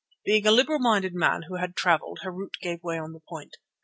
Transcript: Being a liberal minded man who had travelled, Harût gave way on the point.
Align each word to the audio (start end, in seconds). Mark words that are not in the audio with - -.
Being 0.25 0.47
a 0.47 0.51
liberal 0.51 0.79
minded 0.79 1.13
man 1.13 1.43
who 1.43 1.57
had 1.57 1.75
travelled, 1.75 2.21
Harût 2.25 2.53
gave 2.59 2.81
way 2.81 2.97
on 2.97 3.13
the 3.13 3.19
point. 3.29 3.57